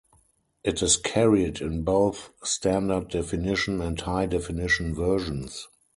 It 0.63 0.81
is 0.81 0.97
carried 0.97 1.61
in 1.61 1.83
both 1.83 2.31
standard 2.43 3.09
definition 3.09 3.81
and 3.81 4.01
high 4.01 4.25
definition 4.25 4.95
versions. 4.95 5.67